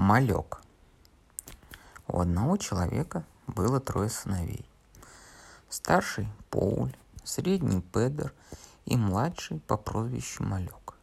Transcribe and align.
Малек. 0.00 0.60
У 2.06 2.20
одного 2.20 2.56
человека 2.56 3.24
было 3.48 3.80
трое 3.80 4.08
сыновей. 4.08 4.64
Старший– 5.68 6.28
Поуль, 6.50 6.94
средний– 7.24 7.80
Педер 7.92 8.32
и 8.84 8.96
младший 8.96 9.58
по 9.58 9.76
прозвищу 9.76 10.44
Малек. 10.44 10.94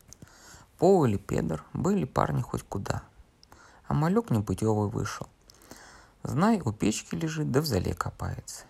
Поуль 0.77 1.15
и 1.15 1.17
Педер 1.17 1.65
были 1.73 2.05
парни 2.05 2.39
хоть 2.39 2.63
куда, 2.63 3.03
а 3.85 3.93
Малек 3.93 4.29
непутевый 4.29 4.87
вышел. 4.87 5.27
Знай, 6.23 6.61
у 6.63 6.71
печки 6.71 7.15
лежит, 7.15 7.51
да 7.51 7.59
в 7.59 7.65
зале 7.65 7.93
копается. 7.93 8.63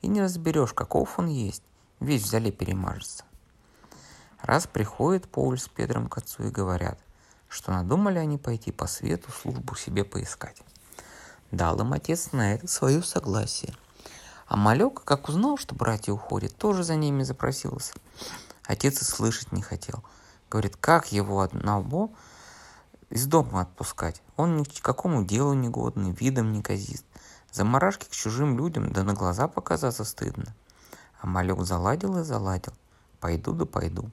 И 0.00 0.06
не 0.06 0.22
разберешь, 0.22 0.74
каков 0.74 1.18
он 1.18 1.26
есть, 1.26 1.64
весь 1.98 2.22
в 2.22 2.26
зале 2.26 2.52
перемажется. 2.52 3.24
Раз 4.42 4.68
приходит 4.68 5.28
Поуль 5.28 5.58
с 5.58 5.66
Педром 5.66 6.08
к 6.08 6.18
отцу 6.18 6.44
и 6.44 6.50
говорят, 6.50 7.00
что 7.52 7.70
надумали 7.70 8.18
они 8.18 8.38
пойти 8.38 8.72
по 8.72 8.86
свету 8.86 9.30
службу 9.30 9.76
себе 9.76 10.04
поискать. 10.04 10.56
Дал 11.50 11.78
им 11.80 11.92
отец 11.92 12.32
на 12.32 12.54
это 12.54 12.66
свое 12.66 13.02
согласие. 13.02 13.74
А 14.46 14.56
Малек, 14.56 15.04
как 15.04 15.28
узнал, 15.28 15.58
что 15.58 15.74
братья 15.74 16.12
уходят, 16.12 16.56
тоже 16.56 16.82
за 16.82 16.96
ними 16.96 17.22
запросился. 17.24 17.92
Отец 18.64 19.02
и 19.02 19.04
слышать 19.04 19.52
не 19.52 19.60
хотел. 19.60 20.02
Говорит, 20.50 20.76
как 20.76 21.12
его 21.12 21.42
одного 21.42 22.10
из 23.10 23.26
дома 23.26 23.60
отпускать? 23.60 24.22
Он 24.36 24.56
ни 24.56 24.64
к 24.64 24.80
какому 24.80 25.22
делу 25.22 25.52
не 25.52 25.68
годный, 25.68 26.12
видом 26.12 26.52
не 26.52 26.62
казист. 26.62 27.04
Заморашки 27.52 28.06
к 28.06 28.12
чужим 28.12 28.56
людям, 28.56 28.92
да 28.94 29.04
на 29.04 29.12
глаза 29.12 29.46
показаться 29.46 30.04
стыдно. 30.04 30.54
А 31.20 31.26
Малек 31.26 31.60
заладил 31.64 32.18
и 32.18 32.24
заладил. 32.24 32.72
Пойду 33.20 33.52
да 33.52 33.66
пойду. 33.66 34.10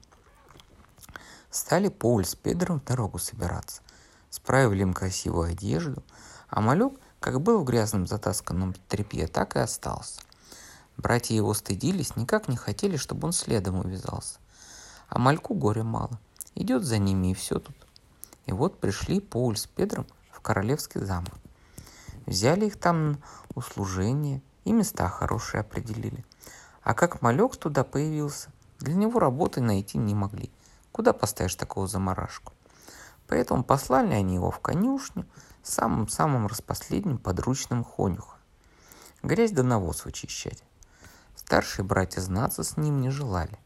Стали 1.50 1.88
Поуль 1.88 2.24
с 2.24 2.34
Педром 2.34 2.80
в 2.80 2.84
дорогу 2.84 3.18
собираться. 3.18 3.82
Справили 4.30 4.82
им 4.82 4.94
красивую 4.94 5.50
одежду, 5.50 6.02
а 6.48 6.60
Малек– 6.60 6.94
как 7.20 7.40
был 7.42 7.60
в 7.60 7.64
грязном 7.64 8.06
затасканном 8.06 8.74
тряпье, 8.88 9.26
так 9.26 9.54
и 9.54 9.60
остался. 9.60 10.22
Братья 10.96 11.34
его 11.34 11.54
стыдились, 11.54 12.16
никак 12.16 12.48
не 12.48 12.56
хотели, 12.56 12.96
чтобы 12.96 13.26
он 13.26 13.32
следом 13.32 13.78
увязался. 13.78 14.38
А 15.08 15.18
Мальку 15.18 15.54
горя 15.54 15.84
мало. 15.84 16.18
Идет 16.54 16.82
за 16.82 16.98
ними 16.98 17.30
и 17.30 17.34
все 17.34 17.58
тут. 17.58 17.76
И 18.46 18.52
вот 18.52 18.80
пришли 18.80 19.20
Поуль 19.20 19.56
с 19.56 19.66
Педром 19.66 20.06
в 20.32 20.40
королевский 20.40 21.00
замок. 21.02 21.34
Взяли 22.26 22.66
их 22.66 22.78
там 22.78 23.22
услужение 23.54 24.42
и 24.64 24.72
места 24.72 25.08
хорошие 25.08 25.60
определили. 25.60 26.24
А 26.82 26.94
как 26.94 27.22
малек 27.22 27.56
туда 27.56 27.84
появился, 27.84 28.50
для 28.78 28.94
него 28.94 29.20
работы 29.20 29.60
найти 29.60 29.98
не 29.98 30.14
могли. 30.14 30.50
Куда 30.92 31.12
поставишь 31.12 31.54
такого 31.54 31.86
заморашку? 31.86 32.52
Поэтому 33.28 33.62
послали 33.62 34.12
они 34.12 34.34
его 34.34 34.50
в 34.50 34.58
конюшню, 34.60 35.26
самым-самым 35.62 36.46
распоследним 36.46 37.18
подручным 37.18 37.84
хонюха. 37.84 38.38
Грязь 39.22 39.52
да 39.52 39.62
навоз 39.62 40.04
вычищать. 40.04 40.64
Старшие 41.36 41.84
братья 41.84 42.20
знаться 42.20 42.64
с 42.64 42.76
ним 42.76 43.00
не 43.00 43.10
желали. 43.10 43.58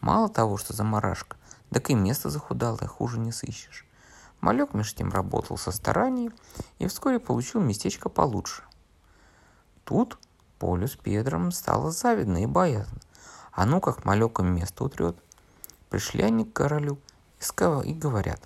Мало 0.00 0.28
того, 0.28 0.56
что 0.56 0.72
заморашка, 0.72 1.36
так 1.70 1.90
и 1.90 1.94
место 1.94 2.28
захудалое, 2.28 2.88
хуже 2.88 3.18
не 3.18 3.32
сыщешь. 3.32 3.86
Малек 4.40 4.74
меж 4.74 4.94
тем 4.94 5.12
работал 5.12 5.56
со 5.56 5.70
старанием 5.70 6.34
и 6.78 6.88
вскоре 6.88 7.20
получил 7.20 7.60
местечко 7.60 8.08
получше. 8.08 8.64
Тут 9.84 10.18
Полю 10.58 10.88
с 10.88 10.96
Педром 10.96 11.52
стало 11.52 11.92
завидно 11.92 12.42
и 12.42 12.46
боязно. 12.46 13.00
А 13.52 13.66
ну 13.66 13.80
как 13.80 14.04
Малек 14.04 14.40
место 14.40 14.84
утрет. 14.84 15.16
Пришли 15.92 16.22
они 16.22 16.46
к 16.46 16.54
королю 16.54 16.98
и 17.84 17.92
говорят. 17.92 18.40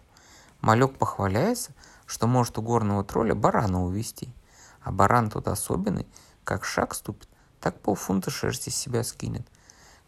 Малек 0.63 0.99
похваляется, 0.99 1.71
что 2.05 2.27
может 2.27 2.59
у 2.59 2.63
горного 2.63 3.05
тролля 3.05 3.37
барана 3.37 3.85
увести. 3.85 4.35
А 4.81 4.91
баран 4.91 5.31
тут 5.31 5.47
особенный, 5.47 6.09
как 6.43 6.65
шаг 6.65 6.93
ступит, 6.93 7.29
так 7.61 7.79
полфунта 7.79 8.33
шерсти 8.33 8.71
с 8.71 8.75
себя 8.75 9.05
скинет. 9.05 9.47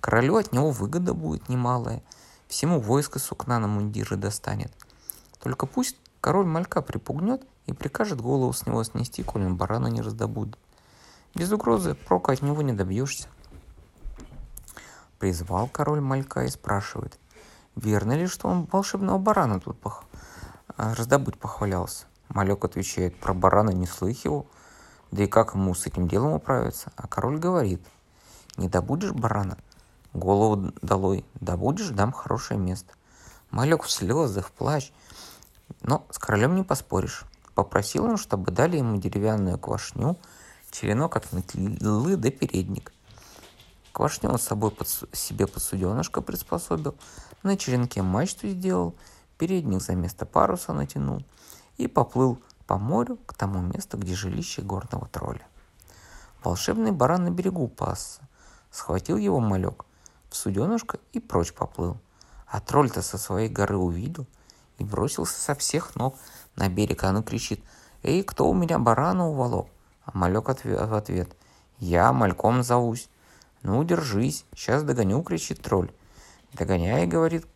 Королю 0.00 0.34
от 0.34 0.52
него 0.52 0.72
выгода 0.72 1.14
будет 1.14 1.48
немалая, 1.48 2.02
всему 2.48 2.80
войско 2.80 3.20
сукна 3.20 3.60
на 3.60 3.68
мундиры 3.68 4.16
достанет. 4.16 4.72
Только 5.38 5.66
пусть 5.66 5.96
король 6.20 6.46
малька 6.46 6.82
припугнет 6.82 7.46
и 7.66 7.72
прикажет 7.72 8.20
голову 8.20 8.52
с 8.52 8.66
него 8.66 8.82
снести, 8.82 9.22
коли 9.22 9.44
он 9.44 9.56
барана 9.56 9.86
не 9.86 10.00
раздобудет. 10.00 10.58
Без 11.36 11.52
угрозы 11.52 11.94
прока 11.94 12.32
от 12.32 12.42
него 12.42 12.62
не 12.62 12.72
добьешься. 12.72 13.28
Призвал 15.20 15.68
король 15.68 16.00
малька 16.00 16.42
и 16.42 16.48
спрашивает, 16.48 17.16
верно 17.78 18.12
ли, 18.12 18.26
что 18.26 18.48
он 18.48 18.66
волшебного 18.70 19.18
барана 19.18 19.60
тут 19.60 19.80
пох 19.80 20.04
а, 20.76 20.94
раздобыть 20.94 21.38
похвалялся. 21.38 22.06
Малек 22.28 22.64
отвечает, 22.64 23.18
про 23.18 23.32
барана 23.32 23.70
не 23.70 23.86
слыхивал, 23.86 24.46
да 25.10 25.24
и 25.24 25.26
как 25.26 25.54
ему 25.54 25.74
с 25.74 25.86
этим 25.86 26.08
делом 26.08 26.32
управиться? 26.32 26.92
А 26.96 27.06
король 27.06 27.38
говорит, 27.38 27.80
не 28.56 28.68
добудешь 28.68 29.12
барана, 29.12 29.56
голову 30.12 30.72
долой, 30.82 31.24
добудешь, 31.40 31.88
дам 31.88 32.12
хорошее 32.12 32.60
место. 32.60 32.92
Малек 33.50 33.82
в 33.82 33.90
слезы, 33.90 34.42
в 34.42 34.52
плач, 34.52 34.92
но 35.80 36.06
с 36.10 36.18
королем 36.18 36.54
не 36.54 36.64
поспоришь. 36.64 37.24
Попросил 37.54 38.04
он, 38.04 38.18
чтобы 38.18 38.52
дали 38.52 38.76
ему 38.76 38.98
деревянную 38.98 39.58
квашню, 39.58 40.16
черенок 40.70 41.16
от 41.16 41.32
метлы 41.32 42.16
да 42.16 42.30
передник. 42.30 42.92
Квашню 43.92 44.30
он 44.30 44.38
с 44.38 44.42
собой 44.42 44.70
под, 44.70 44.88
себе 45.12 45.46
под 45.46 45.62
приспособил, 46.26 46.94
на 47.42 47.56
черенке 47.56 48.02
мачту 48.02 48.48
сделал– 48.48 48.94
передник 49.38 49.80
за 49.80 49.94
место 49.94 50.26
паруса 50.26 50.72
натянул 50.72 51.24
и 51.78 51.86
поплыл 51.86 52.38
по 52.66 52.76
морю 52.76 53.16
к 53.24 53.32
тому 53.32 53.60
месту, 53.60 53.96
где 53.96 54.14
жилище 54.14 54.60
горного 54.60 55.06
тролля. 55.08 55.46
Волшебный 56.42 56.92
баран 56.92 57.24
на 57.24 57.30
берегу 57.30 57.68
пасся. 57.68 58.20
Схватил 58.70 59.16
его 59.16 59.40
малек 59.40 59.86
в 60.28 60.36
суденышко 60.36 60.98
и 61.12 61.20
прочь 61.20 61.54
поплыл. 61.54 61.96
А 62.46 62.60
тролль-то 62.60 63.00
со 63.00 63.16
своей 63.16 63.48
горы 63.48 63.76
увидел 63.76 64.26
и 64.76 64.84
бросился 64.84 65.40
со 65.40 65.54
всех 65.54 65.94
ног 65.96 66.16
на 66.56 66.68
берег. 66.68 67.04
А 67.04 67.12
ну 67.12 67.22
кричит, 67.22 67.64
«Эй, 68.02 68.22
кто 68.22 68.48
у 68.48 68.54
меня 68.54 68.78
барана 68.78 69.28
уволок?» 69.28 69.68
А 70.04 70.16
малек 70.16 70.48
в 70.48 70.94
ответ, 70.94 71.34
«Я 71.78 72.12
мальком 72.12 72.62
зовусь». 72.62 73.08
«Ну, 73.62 73.82
держись, 73.82 74.44
сейчас 74.54 74.84
догоню»,— 74.84 75.22
кричит 75.24 75.60
тролль. 75.60 75.90
«Догоняй»,— 76.52 77.06
говорит 77.08 77.46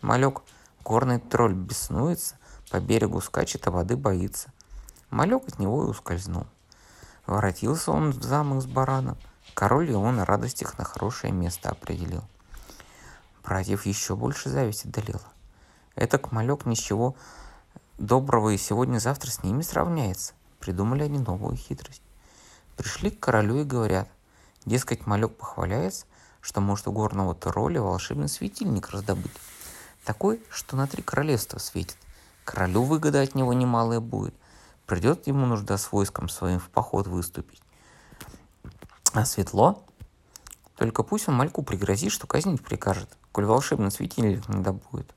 малек,— 0.00 0.42
Горный 0.84 1.20
тролль 1.20 1.54
беснуется, 1.54 2.36
по 2.70 2.80
берегу 2.80 3.20
скачет, 3.20 3.66
а 3.68 3.70
воды 3.70 3.96
боится. 3.96 4.52
Малек 5.10 5.46
от 5.46 5.58
него 5.60 5.84
и 5.84 5.88
ускользнул. 5.88 6.46
Воротился 7.26 7.92
он 7.92 8.10
в 8.10 8.22
замок 8.22 8.62
с 8.62 8.66
бараном. 8.66 9.16
Король 9.54 9.90
его 9.90 10.10
на 10.10 10.24
радостях 10.24 10.78
на 10.78 10.84
хорошее 10.84 11.32
место 11.32 11.70
определил. 11.70 12.24
Братьев 13.44 13.86
еще 13.86 14.16
больше 14.16 14.48
зависть 14.48 14.86
одолела. 14.86 15.22
Этак 15.94 16.32
малек 16.32 16.66
ничего 16.66 17.14
доброго 17.98 18.50
и 18.50 18.56
сегодня-завтра 18.56 19.30
с 19.30 19.44
ними 19.44 19.62
сравняется. 19.62 20.32
Придумали 20.58 21.04
они 21.04 21.18
новую 21.18 21.56
хитрость. 21.56 22.02
Пришли 22.76 23.10
к 23.10 23.20
королю 23.20 23.60
и 23.60 23.64
говорят, 23.64 24.08
дескать, 24.64 25.06
малек 25.06 25.36
похваляется, 25.36 26.06
что 26.42 26.60
может 26.60 26.86
у 26.88 26.92
горного 26.92 27.34
тролля 27.34 27.80
волшебный 27.80 28.28
светильник 28.28 28.90
раздобыть 28.90 29.32
такой, 30.04 30.42
что 30.50 30.76
на 30.76 30.86
три 30.86 31.02
королевства 31.02 31.58
светит. 31.58 31.96
Королю 32.44 32.82
выгода 32.82 33.20
от 33.20 33.34
него 33.34 33.52
немалая 33.52 34.00
будет. 34.00 34.34
Придет 34.86 35.26
ему 35.26 35.46
нужда 35.46 35.78
с 35.78 35.92
войском 35.92 36.28
своим 36.28 36.58
в 36.58 36.68
поход 36.68 37.06
выступить. 37.06 37.62
А 39.12 39.24
светло? 39.24 39.84
Только 40.76 41.02
пусть 41.02 41.28
он 41.28 41.34
мальку 41.34 41.62
пригрозит, 41.62 42.10
что 42.10 42.26
казнить 42.26 42.62
прикажет, 42.62 43.08
коль 43.30 43.44
волшебный 43.44 43.90
светильник 43.90 44.48
не 44.48 44.62
добудет. 44.62 45.14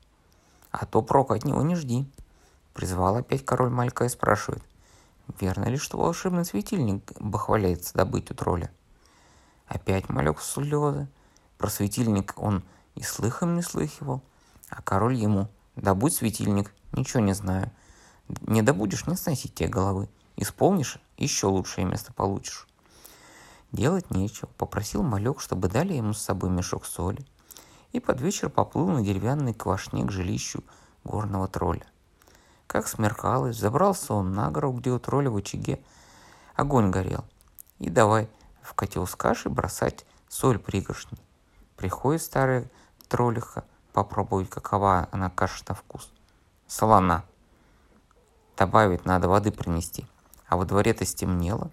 А 0.70 0.86
то 0.86 1.02
прок 1.02 1.32
от 1.32 1.44
него 1.44 1.62
не 1.62 1.74
жди. 1.74 2.08
Призвал 2.74 3.16
опять 3.16 3.44
король 3.44 3.70
малька 3.70 4.04
и 4.04 4.08
спрашивает, 4.08 4.62
верно 5.40 5.64
ли, 5.64 5.78
что 5.78 5.96
волшебный 5.96 6.44
светильник 6.44 7.02
бахваляется 7.18 7.94
добыть 7.94 8.30
у 8.30 8.34
тролля? 8.34 8.70
Опять 9.66 10.08
малек 10.08 10.40
слезы. 10.40 11.08
Про 11.58 11.68
светильник 11.68 12.34
он 12.36 12.64
и 12.94 13.02
слыхом 13.02 13.54
не 13.56 13.62
слыхивал– 13.62 14.22
а 14.68 14.82
король 14.82 15.14
ему, 15.14 15.48
добудь 15.76 16.14
светильник, 16.14 16.72
ничего 16.92 17.20
не 17.20 17.34
знаю. 17.34 17.70
Не 18.42 18.62
добудешь, 18.62 19.06
не 19.06 19.16
сносить 19.16 19.54
тебе 19.54 19.68
головы. 19.68 20.08
Исполнишь, 20.36 20.98
еще 21.16 21.46
лучшее 21.46 21.84
место 21.84 22.12
получишь. 22.12 22.66
Делать 23.70 24.10
нечего. 24.10 24.48
Попросил 24.58 25.02
малек, 25.02 25.40
чтобы 25.40 25.68
дали 25.68 25.94
ему 25.94 26.12
с 26.12 26.20
собой 26.20 26.50
мешок 26.50 26.84
соли. 26.84 27.24
И 27.92 28.00
под 28.00 28.20
вечер 28.20 28.50
поплыл 28.50 28.88
на 28.88 29.02
деревянной 29.02 29.54
квашне 29.54 30.04
к 30.04 30.10
жилищу 30.10 30.64
горного 31.04 31.46
тролля. 31.46 31.86
Как 32.66 32.88
смеркалось, 32.88 33.56
забрался 33.56 34.14
он 34.14 34.32
на 34.32 34.50
гору, 34.50 34.72
где 34.72 34.90
у 34.90 34.98
тролля 34.98 35.30
в 35.30 35.36
очаге 35.36 35.80
огонь 36.56 36.90
горел. 36.90 37.24
И 37.78 37.88
давай 37.88 38.28
в 38.60 38.74
котел 38.74 39.06
с 39.06 39.14
кашей 39.14 39.52
бросать 39.52 40.04
соль 40.28 40.58
пригоршни. 40.58 41.18
Приходит 41.76 42.22
старая 42.22 42.68
троллиха– 43.08 43.64
попробовать, 43.96 44.50
какова 44.50 45.08
она 45.10 45.30
каша 45.30 45.64
на 45.68 45.74
вкус. 45.74 46.10
Солона. 46.66 47.24
Добавить 48.54 49.06
надо 49.06 49.26
воды 49.26 49.50
принести. 49.50 50.06
А 50.48 50.58
во 50.58 50.66
дворе-то 50.66 51.06
стемнело. 51.06 51.70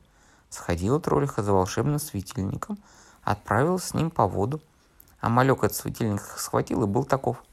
Сходила 0.50 1.01
троллиха 1.01 1.44
за 1.44 1.51
волшебным 1.51 2.00
светильником, 2.00 2.77
отправилась 3.23 3.83
с 3.83 3.94
ним 3.94 4.09
по 4.09 4.25
воду. 4.25 4.61
А 5.19 5.27
малек 5.27 5.65
от 5.65 5.75
светильника 5.75 6.39
схватил 6.39 6.83
и 6.83 6.88
был 6.88 7.03
таков. 7.03 7.44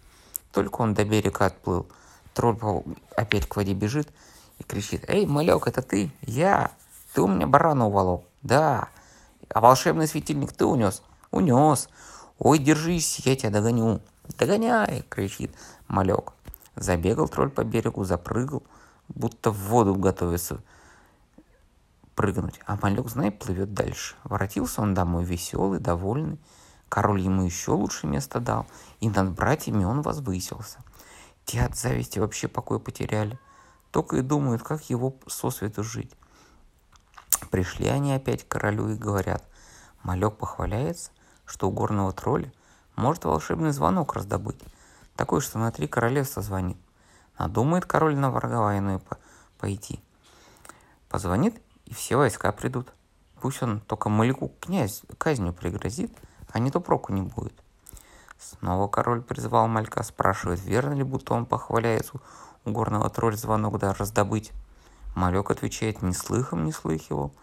Только 0.52 0.82
он 0.82 0.94
до 0.94 1.04
берега 1.04 1.46
отплыл. 1.46 1.88
Тролль 2.32 2.56
опять 3.16 3.48
к 3.48 3.56
воде 3.56 3.74
бежит 3.74 4.08
и 4.60 4.62
кричит. 4.62 5.04
«Эй, 5.08 5.26
малек, 5.26 5.66
это 5.66 5.82
ты? 5.82 6.12
Я! 6.20 6.70
Ты 7.12 7.22
у 7.22 7.26
меня 7.26 7.48
барана 7.48 7.88
уволок?» 7.88 8.22
«Да!» 8.42 8.88
«А 9.48 9.60
волшебный 9.60 10.06
светильник 10.06 10.52
ты 10.52 10.64
унес?» 10.64 11.02
«Унес!» 11.32 11.88
«Ой, 12.40 12.58
держись, 12.58 13.18
я 13.26 13.36
тебя 13.36 13.50
догоню!» 13.50 14.00
«Догоняй!»— 14.38 15.04
кричит 15.10 15.54
малек. 15.88 16.32
Забегал 16.74 17.28
тролль 17.28 17.50
по 17.50 17.64
берегу, 17.64 18.04
запрыгал, 18.04 18.62
будто 19.08 19.50
в 19.50 19.58
воду 19.68 19.94
готовится 19.94 20.62
прыгнуть. 22.14 22.58
А 22.66 22.78
малек, 22.80 23.08
знай, 23.08 23.30
плывет 23.30 23.74
дальше. 23.74 24.14
Воротился 24.24 24.80
он 24.80 24.94
домой 24.94 25.24
веселый, 25.24 25.80
довольный. 25.80 26.38
Король 26.88 27.20
ему 27.20 27.44
еще 27.44 27.72
лучше 27.72 28.06
место 28.06 28.40
дал, 28.40 28.66
и 29.00 29.10
над 29.10 29.32
братьями 29.32 29.84
он 29.84 30.00
возвысился. 30.00 30.78
Те 31.44 31.60
от 31.60 31.76
зависти 31.76 32.18
вообще 32.18 32.48
покой 32.48 32.80
потеряли. 32.80 33.38
Только 33.90 34.16
и 34.16 34.22
думают, 34.22 34.62
как 34.62 34.88
его 34.88 35.14
сосвету 35.26 35.82
жить. 35.84 36.12
Пришли 37.50 37.88
они 37.88 38.14
опять 38.14 38.44
к 38.44 38.48
королю 38.48 38.88
и 38.88 38.94
говорят, 38.94 39.44
Малек 40.02 40.36
похваляется, 40.36 41.10
что 41.50 41.68
у 41.68 41.72
горного 41.72 42.12
тролля 42.12 42.52
может 42.96 43.24
волшебный 43.24 43.72
звонок 43.72 44.14
раздобыть, 44.14 44.60
такой, 45.16 45.40
что 45.40 45.58
на 45.58 45.72
три 45.72 45.88
королевства 45.88 46.42
звонит. 46.42 46.76
Надумает 47.38 47.86
король 47.86 48.16
на 48.16 48.30
враговайную 48.30 49.00
по 49.00 49.18
пойти. 49.58 50.00
Позвонит, 51.08 51.60
и 51.86 51.92
все 51.92 52.16
войска 52.16 52.52
придут. 52.52 52.92
Пусть 53.40 53.62
он 53.62 53.80
только 53.80 54.08
Маляку 54.08 54.52
князь 54.60 55.02
казнью 55.18 55.52
пригрозит, 55.52 56.16
а 56.52 56.58
не 56.58 56.70
то 56.70 56.80
проку 56.80 57.12
не 57.12 57.22
будет. 57.22 57.54
Снова 58.38 58.88
король 58.88 59.20
призвал 59.20 59.66
Малька, 59.68 60.02
спрашивает, 60.02 60.62
верно 60.62 60.94
ли, 60.94 61.02
будто 61.02 61.34
он 61.34 61.46
похваляется 61.46 62.20
у 62.64 62.70
горного 62.70 63.10
тролля 63.10 63.36
звонок 63.36 63.78
да 63.78 63.92
раздобыть. 63.92 64.52
Малек 65.14 65.50
отвечает, 65.50 66.02
не 66.02 66.14
слыхом 66.14 66.64
не 66.64 66.72
слыхивал. 66.72 67.34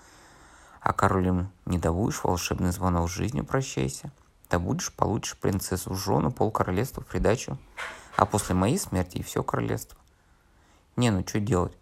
А 0.81 0.93
король 0.93 1.27
ему, 1.27 1.47
не 1.65 1.77
добудешь 1.77 2.23
волшебный 2.23 2.71
звонок, 2.71 3.09
с 3.09 3.13
жизнью 3.13 3.45
прощайся. 3.45 4.11
Добудешь, 4.49 4.93
получишь 4.93 5.37
принцессу 5.37 5.93
в 5.93 5.97
жену, 5.97 6.31
пол 6.31 6.51
королевства 6.51 7.01
в 7.03 7.05
придачу. 7.05 7.57
А 8.15 8.25
после 8.25 8.55
моей 8.55 8.77
смерти 8.77 9.17
и 9.17 9.23
все 9.23 9.43
королевство. 9.43 9.97
Не, 10.95 11.11
ну 11.11 11.23
что 11.27 11.39
делать? 11.39 11.77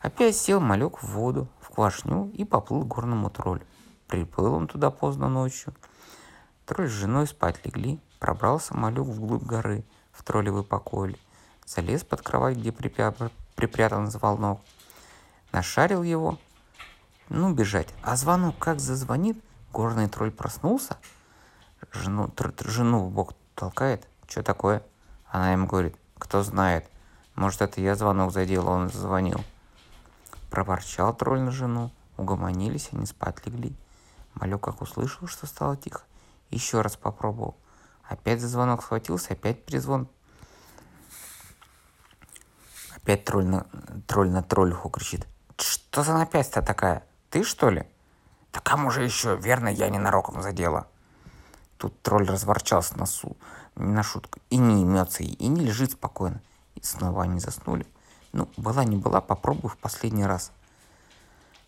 Опять 0.00 0.36
сел 0.36 0.60
малек 0.60 1.02
в 1.02 1.08
воду, 1.08 1.48
в 1.60 1.70
квашню 1.70 2.30
и 2.32 2.44
поплыл 2.44 2.82
к 2.82 2.88
горному 2.88 3.30
троллю. 3.30 3.66
Приплыл 4.08 4.54
он 4.54 4.68
туда 4.68 4.90
поздно 4.90 5.28
ночью. 5.28 5.74
Тролль 6.64 6.88
с 6.88 6.92
женой 6.92 7.26
спать 7.26 7.64
легли, 7.64 8.00
пробрался 8.18 8.76
малек 8.76 9.06
вглубь 9.06 9.44
горы, 9.44 9.84
в 10.12 10.22
троллевый 10.22 10.64
покой. 10.64 11.16
Залез 11.64 12.04
под 12.04 12.22
кровать, 12.22 12.56
где 12.56 12.72
припя... 12.72 13.14
припрятан 13.54 14.10
звонок. 14.10 14.60
Нашарил 15.52 16.02
его, 16.02 16.38
ну, 17.28 17.52
бежать. 17.52 17.88
А 18.02 18.16
звонок 18.16 18.58
как 18.58 18.80
зазвонит, 18.80 19.36
горный 19.72 20.08
тролль 20.08 20.30
проснулся, 20.30 20.96
жену, 21.92 22.28
тр, 22.28 22.52
тр, 22.52 22.68
жену 22.68 23.06
в 23.06 23.10
бок 23.10 23.34
толкает. 23.54 24.06
Что 24.28 24.42
такое? 24.42 24.82
Она 25.26 25.52
ему 25.52 25.66
говорит, 25.66 25.96
кто 26.18 26.42
знает. 26.42 26.88
Может, 27.34 27.62
это 27.62 27.80
я 27.80 27.94
звонок 27.94 28.32
задел, 28.32 28.68
он 28.68 28.90
звонил. 28.90 29.44
Проворчал 30.50 31.14
тролль 31.14 31.40
на 31.40 31.50
жену. 31.50 31.90
Угомонились, 32.16 32.88
они 32.92 33.04
спать 33.04 33.44
легли. 33.46 33.76
Малек 34.34 34.62
как 34.62 34.80
услышал, 34.80 35.26
что 35.26 35.46
стало 35.46 35.76
тихо, 35.76 36.02
еще 36.50 36.80
раз 36.80 36.96
попробовал. 36.96 37.56
Опять 38.04 38.40
за 38.40 38.48
звонок 38.48 38.82
схватился, 38.82 39.32
опять 39.32 39.64
перезвон. 39.64 40.08
Опять 42.94 43.24
тролль 43.24 43.46
на, 43.46 43.66
тролль 44.06 44.30
на 44.30 44.42
троллиху 44.42 44.88
кричит. 44.88 45.26
Что 45.58 46.02
за 46.02 46.14
напасть-то 46.14 46.62
такая? 46.62 47.04
Ты 47.36 47.44
что 47.44 47.68
ли? 47.68 47.84
Да 48.50 48.60
кому 48.60 48.90
же 48.90 49.04
еще? 49.04 49.36
Верно, 49.36 49.68
я 49.68 49.90
ненароком 49.90 50.40
задела. 50.40 50.88
Тут 51.76 52.00
тролль 52.00 52.26
разворчался 52.26 52.98
на, 52.98 53.04
су, 53.04 53.36
на 53.74 54.02
шутку. 54.02 54.40
И 54.48 54.56
не 54.56 54.80
имется, 54.80 55.22
и 55.22 55.46
не 55.46 55.60
лежит 55.60 55.90
спокойно. 55.90 56.40
И 56.76 56.82
снова 56.82 57.24
они 57.24 57.38
заснули. 57.38 57.86
Ну, 58.32 58.48
была 58.56 58.84
не 58.84 58.96
была, 58.96 59.20
попробуй 59.20 59.68
в 59.68 59.76
последний 59.76 60.24
раз. 60.24 60.50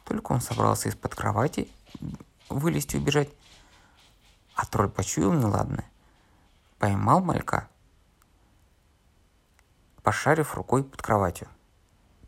Только 0.07 0.33
он 0.33 0.41
собрался 0.41 0.89
из-под 0.89 1.15
кровати 1.15 1.69
вылезти 2.49 2.97
и 2.97 2.99
убежать. 2.99 3.29
А 4.55 4.65
тролль 4.65 4.89
почуял 4.89 5.35
неладное. 5.35 5.85
Поймал 6.79 7.21
малька, 7.21 7.69
пошарив 10.03 10.55
рукой 10.55 10.83
под 10.83 11.03
кроватью. 11.03 11.47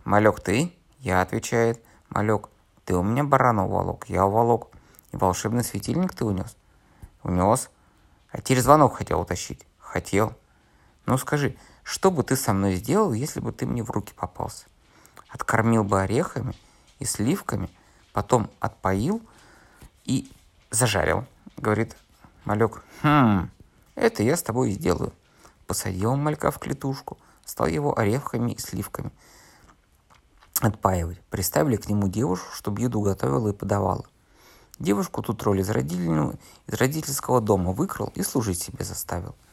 «Малек, 0.04 0.40
ты?» 0.40 0.76
«Я»,— 0.98 1.20
отвечает 1.22 1.82
Малек. 2.10 2.50
«Ты 2.90 2.96
у 2.96 3.04
меня 3.04 3.22
барана 3.22 3.66
уволок, 3.66 4.06
я 4.08 4.26
уволок. 4.26 4.66
И 5.12 5.16
волшебный 5.16 5.62
светильник 5.62 6.12
ты 6.12 6.24
унес?» 6.24 6.56
«Унес. 7.22 7.70
А 8.32 8.40
теперь 8.40 8.60
звонок 8.60 8.96
хотел 8.96 9.20
утащить?» 9.20 9.64
«Хотел. 9.78 10.32
Ну 11.06 11.16
скажи, 11.16 11.56
что 11.84 12.10
бы 12.10 12.24
ты 12.24 12.34
со 12.34 12.52
мной 12.52 12.74
сделал, 12.74 13.12
если 13.12 13.38
бы 13.38 13.52
ты 13.52 13.64
мне 13.64 13.84
в 13.84 13.90
руки 13.90 14.12
попался? 14.12 14.66
Откормил 15.28 15.84
бы 15.84 16.00
орехами 16.00 16.56
и 16.98 17.04
сливками, 17.04 17.70
потом 18.12 18.50
отпоил 18.58 19.22
и 20.04 20.28
зажарил, 20.72 21.26
говорит 21.56 21.96
малек. 22.44 22.82
Хм, 23.04 23.50
это 23.94 24.24
я 24.24 24.36
с 24.36 24.42
тобой 24.42 24.70
и 24.70 24.72
сделаю. 24.72 25.12
Посадил 25.68 26.16
малька 26.16 26.50
в 26.50 26.58
клетушку, 26.58 27.18
стал 27.44 27.68
его 27.68 27.96
орехами 27.96 28.50
и 28.50 28.58
сливками 28.58 29.12
отпаивать. 30.60 31.20
Приставили 31.30 31.76
к 31.76 31.88
нему 31.88 32.08
девушку, 32.08 32.54
чтобы 32.54 32.80
еду 32.80 33.00
готовила 33.00 33.48
и 33.48 33.52
подавала. 33.52 34.04
Девушку 34.78 35.22
тут 35.22 35.42
роль 35.42 35.60
из, 35.60 35.68
из 35.70 36.74
родительского 36.74 37.40
дома 37.40 37.72
выкрал 37.72 38.12
и 38.14 38.22
служить 38.22 38.62
себе 38.62 38.84
заставил– 38.84 39.34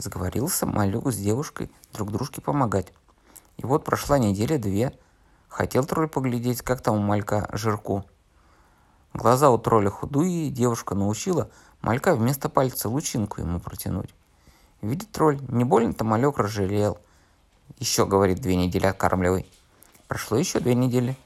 Сговорился 0.00 0.64
малюк 0.64 1.12
с 1.12 1.16
девушкой 1.16 1.70
друг 1.92 2.10
дружке 2.10 2.40
помогать. 2.40 2.92
И 3.58 3.66
вот 3.66 3.84
прошла 3.84 4.18
неделя-две. 4.18 4.94
Хотел 5.48 5.84
тролль 5.84 6.08
поглядеть, 6.08 6.62
как 6.62 6.80
там 6.80 6.96
у 6.96 7.00
малька 7.00 7.50
жирку. 7.52 8.04
Глаза 9.12 9.50
у 9.50 9.58
тролля 9.58 9.90
худые, 9.90 10.50
девушка 10.50 10.94
научила 10.94 11.50
малька 11.82 12.14
вместо 12.14 12.48
пальца 12.48 12.88
лучинку 12.88 13.40
ему 13.40 13.60
протянуть. 13.60 14.14
Видит 14.80 15.10
тролль, 15.10 15.38
не 15.48 15.64
больно-то 15.64 16.04
малек 16.04 16.38
разжалел. 16.38 16.98
Еще, 17.78 18.06
говорит, 18.06 18.40
две 18.40 18.56
недели 18.56 18.86
откармливай. 18.86 19.50
Прошло 20.10 20.36
еще 20.36 20.58
две 20.58 20.74
недели. 20.74 21.16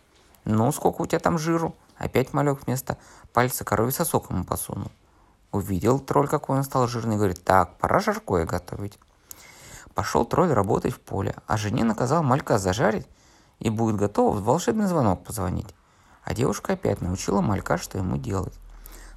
Ну, 0.45 0.71
сколько 0.71 1.01
у 1.01 1.07
тебя 1.07 1.19
там 1.19 1.39
жиру? 1.39 1.75
Опять 1.97 2.35
малек 2.35 2.67
вместо 2.67 2.99
пальца 3.33 3.65
коровий 3.65 3.95
сосок 3.95 4.29
ему 4.29 4.45
посунул. 4.45 4.91
Увидел 5.53 5.99
тролль, 5.99 6.29
какой 6.29 6.59
он 6.59 6.65
стал 6.65 6.87
жирный, 6.87 7.17
говорит, 7.17 7.43
так, 7.43 7.79
пора 7.79 8.01
жаркое 8.01 8.45
готовить. 8.45 8.99
Пошел 9.95 10.27
тролль 10.27 10.53
работать 10.53 10.93
в 10.93 11.01
поле, 11.01 11.35
а 11.47 11.57
жене 11.57 11.83
наказал 11.83 12.23
малька 12.23 12.59
зажарить, 12.59 13.07
и 13.59 13.71
будет 13.71 13.97
готов 13.97 14.43
волшебный 14.43 14.87
звонок 14.87 15.25
позвонить. 15.25 15.75
А 16.23 16.35
девушка 16.35 16.75
опять 16.75 17.01
научила 17.01 17.41
малька, 17.41 17.79
что 17.79 17.97
ему 17.97 18.19
делать. 18.19 18.53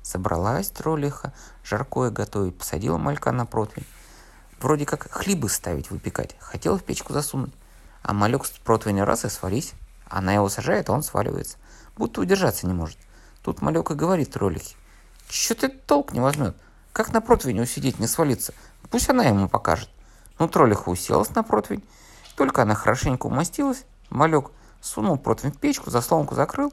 Собралась 0.02 0.70
троллиха, 0.70 1.34
жаркое 1.66 2.10
готовить, 2.10 2.58
посадила 2.58 2.98
малька 2.98 3.34
на 3.34 3.46
противень. 3.46 3.86
Вроде 4.62 4.86
как 4.86 5.12
хлебы 5.12 5.50
ставить, 5.50 5.92
выпекать. 5.92 6.38
Хотела 6.40 6.78
в 6.78 6.86
печку 6.86 7.12
засунуть. 7.12 7.54
А 8.08 8.14
малек 8.14 8.46
с 8.46 8.52
противня 8.52 9.04
раз 9.04 9.26
и 9.26 9.30
свались. 9.30 9.74
Она 10.08 10.34
его 10.34 10.48
сажает, 10.48 10.90
а 10.90 10.94
он 10.94 11.04
сваливается. 11.04 11.58
Будто 11.98 12.22
удержаться 12.22 12.66
не 12.66 12.74
может. 12.74 12.98
Тут 13.42 13.62
малек 13.62 13.92
и 13.92 13.96
говорит 13.96 14.32
троллихе. 14.32 14.78
Че 15.28 15.56
ты 15.56 15.68
толк 15.68 16.14
не 16.14 16.22
возьмет? 16.22 16.56
Как 16.94 17.12
на 17.12 17.20
противень 17.20 17.60
усидеть, 17.60 18.00
не 18.00 18.08
свалиться? 18.08 18.54
Пусть 18.90 19.10
она 19.10 19.26
ему 19.26 19.50
покажет. 19.50 19.90
Ну, 20.40 20.48
троллиха 20.48 20.88
уселась 20.88 21.36
на 21.36 21.44
противень. 21.44 21.84
Только 22.38 22.62
она 22.62 22.76
хорошенько 22.76 23.26
умастилась, 23.26 23.84
малек 24.10 24.52
сунул 24.80 25.18
противень 25.18 25.52
в 25.52 25.58
печку, 25.58 25.92
заслонку 25.92 26.34
закрыл, 26.34 26.72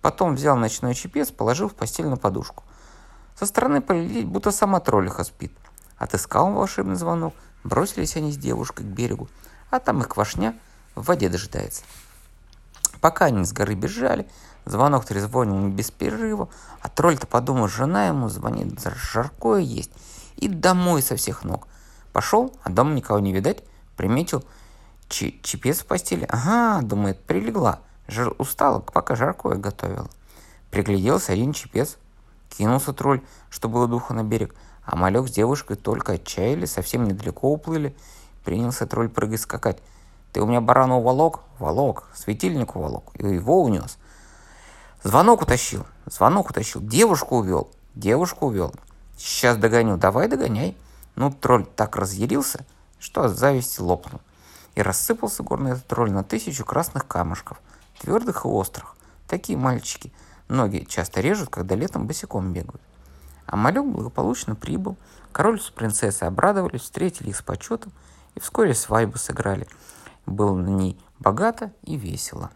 потом 0.00 0.34
взял 0.34 0.56
ночной 0.56 0.96
чепец, 0.96 1.30
положил 1.30 1.68
в 1.68 1.76
постель 1.76 2.08
на 2.08 2.16
подушку. 2.16 2.64
Со 3.38 3.46
стороны 3.46 3.82
полететь, 3.82 4.26
будто 4.26 4.50
сама 4.50 4.80
троллиха 4.80 5.22
спит. 5.22 5.52
Отыскал 5.96 6.46
он 6.46 6.54
волшебный 6.54 6.96
звонок, 6.96 7.34
бросились 7.62 8.16
они 8.16 8.32
с 8.32 8.36
девушкой 8.36 8.82
к 8.82 8.88
берегу, 8.88 9.28
а 9.70 9.78
там 9.78 10.00
их 10.00 10.08
квашня 10.08 10.58
в 10.94 11.04
воде 11.04 11.28
дожидается. 11.28 11.82
Пока 13.00 13.26
они 13.26 13.44
с 13.44 13.52
горы 13.52 13.74
бежали, 13.74 14.26
Звонок 14.64 15.04
трезвонил 15.04 15.68
без 15.68 15.90
перерыва, 15.90 16.48
а 16.80 16.88
тролль-то 16.88 17.26
подумал, 17.26 17.66
жена 17.66 18.06
ему 18.06 18.28
звонит, 18.28 18.80
жаркое 19.12 19.60
есть, 19.60 19.90
и 20.36 20.48
домой 20.48 21.02
со 21.02 21.16
всех 21.16 21.42
ног. 21.42 21.66
Пошел, 22.12 22.54
а 22.62 22.70
дома 22.70 22.92
никого 22.94 23.18
не 23.18 23.32
видать, 23.32 23.64
приметил 23.96 24.44
Ч 25.08 25.38
чепец 25.42 25.80
в 25.80 25.86
постели? 25.86 26.26
Ага, 26.30 26.80
думает, 26.82 27.20
прилегла. 27.24 27.80
Жар 28.08 28.34
устала, 28.38 28.78
пока 28.78 29.14
жаркое 29.14 29.56
готовила. 29.56 30.08
Пригляделся 30.70 31.32
один 31.32 31.52
чепец. 31.52 31.98
Кинулся 32.48 32.92
тролль, 32.92 33.20
что 33.50 33.68
было 33.68 33.86
духа 33.86 34.14
на 34.14 34.24
берег. 34.24 34.54
А 34.84 34.96
малек 34.96 35.28
с 35.28 35.30
девушкой 35.30 35.76
только 35.76 36.12
отчаяли, 36.12 36.64
совсем 36.64 37.04
недалеко 37.04 37.52
уплыли. 37.52 37.94
Принялся 38.42 38.86
тролль 38.86 39.10
прыгать 39.10 39.42
скакать. 39.42 39.82
Ты 40.32 40.40
у 40.40 40.46
меня 40.46 40.60
барана 40.60 40.96
уволок? 40.96 41.40
Волок. 41.58 42.04
Светильник 42.14 42.74
уволок. 42.74 43.10
И 43.14 43.26
его 43.26 43.62
унес. 43.62 43.98
Звонок 45.02 45.42
утащил. 45.42 45.86
Звонок 46.06 46.50
утащил. 46.50 46.80
Девушку 46.80 47.36
увел. 47.36 47.70
Девушку 47.94 48.46
увел. 48.46 48.74
Сейчас 49.16 49.56
догоню. 49.56 49.98
Давай 49.98 50.28
догоняй. 50.28 50.76
Ну, 51.14 51.30
тролль 51.30 51.66
так 51.66 51.96
разъярился, 51.96 52.64
что 52.98 53.24
от 53.24 53.36
зависти 53.36 53.80
лопнул. 53.80 54.20
И 54.74 54.80
рассыпался 54.80 55.42
горный 55.42 55.72
этот 55.72 55.86
тролль 55.86 56.10
на 56.10 56.24
тысячу 56.24 56.64
красных 56.64 57.06
камушков, 57.06 57.60
твердых 58.00 58.46
и 58.46 58.48
острых. 58.48 58.96
Такие 59.28 59.58
мальчики. 59.58 60.12
Ноги 60.48 60.86
часто 60.88 61.20
режут, 61.20 61.50
когда 61.50 61.74
летом 61.74 62.06
босиком 62.06 62.52
бегают. 62.54 62.80
А 63.46 63.56
малек 63.56 63.84
благополучно 63.84 64.54
прибыл. 64.54 64.96
Король 65.32 65.60
с 65.60 65.68
принцессой 65.70 66.28
обрадовались, 66.28 66.82
встретили 66.82 67.30
их 67.30 67.36
с 67.36 67.42
почетом 67.42 67.92
и 68.34 68.40
вскоре 68.40 68.74
свадьбу 68.74 69.18
сыграли. 69.18 69.66
Было 70.26 70.54
на 70.56 70.70
ней 70.70 70.98
богато 71.18 71.72
и 71.82 71.96
весело. 71.96 72.50